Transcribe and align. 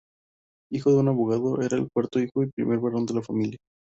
Hijo 0.71 0.89
de 0.89 0.97
un 0.97 1.09
abogado, 1.09 1.61
era 1.61 1.77
el 1.77 1.87
cuarto 1.91 2.19
hijo 2.19 2.41
y 2.41 2.49
primer 2.49 2.79
varón 2.79 3.05
de 3.05 3.13
la 3.13 3.21
familia. 3.21 3.59